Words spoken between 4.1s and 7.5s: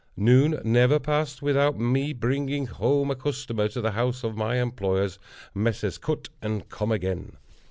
of my employers, Messrs. Cut & Comeagain.